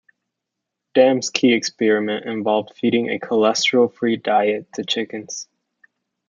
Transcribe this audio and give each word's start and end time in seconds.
Dam's 0.95 1.29
key 1.29 1.53
experiment 1.53 2.25
involved 2.25 2.73
feeding 2.75 3.11
a 3.11 3.19
cholesterol-free 3.19 4.17
diet 4.17 4.65
to 4.73 4.83
chickens. 4.83 5.47